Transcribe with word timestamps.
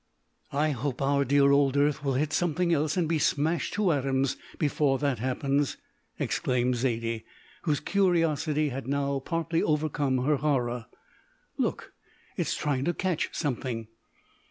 "I 0.51 0.71
hope 0.71 0.99
our 0.99 1.23
dear 1.23 1.51
old 1.51 1.77
earth 1.77 2.03
will 2.03 2.15
hit 2.15 2.33
something 2.33 2.73
else 2.73 2.97
and 2.97 3.07
be 3.07 3.19
smashed 3.19 3.75
to 3.75 3.91
atoms 3.91 4.35
before 4.57 4.97
that 4.97 5.19
happens!" 5.19 5.77
exclaimed 6.17 6.77
Zaidie, 6.77 7.23
whose 7.65 7.79
curiosity 7.79 8.69
had 8.69 8.87
now 8.87 9.19
partly 9.19 9.61
overcome 9.61 10.25
her 10.25 10.37
horror. 10.37 10.87
"Look, 11.59 11.93
it's 12.35 12.55
trying 12.55 12.85
to 12.85 12.95
catch 12.95 13.29
something!" 13.31 13.89